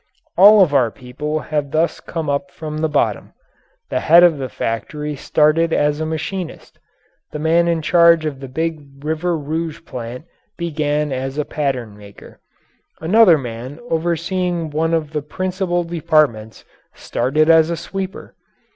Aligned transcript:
All 0.35 0.61
of 0.63 0.73
our 0.73 0.89
people 0.89 1.41
have 1.53 1.69
thus 1.69 1.99
come 1.99 2.27
up 2.27 2.49
from 2.49 2.79
the 2.79 2.89
bottom. 2.89 3.33
The 3.91 3.99
head 3.99 4.23
of 4.23 4.39
the 4.39 4.49
factory 4.49 5.15
started 5.15 5.71
as 5.73 5.99
a 6.01 6.07
machinist. 6.07 6.79
The 7.31 7.37
man 7.37 7.67
in 7.67 7.83
charge 7.83 8.25
of 8.25 8.39
the 8.39 8.47
big 8.47 9.05
River 9.05 9.37
Rouge 9.37 9.81
plant 9.85 10.25
began 10.57 11.11
as 11.11 11.37
a 11.37 11.45
patternmaker. 11.45 12.39
Another 12.99 13.37
man 13.37 13.79
overseeing 13.91 14.71
one 14.71 14.95
of 14.95 15.11
the 15.13 15.21
principal 15.21 15.83
departments 15.83 16.65
started 16.95 17.47
as 17.47 17.69
a 17.69 17.77
sweeper. 17.77 18.33